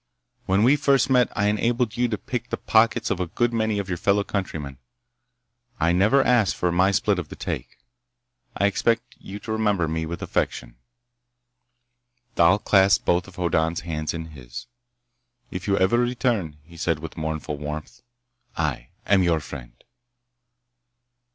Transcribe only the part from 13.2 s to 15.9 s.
of Hoddan's hands in his. "If you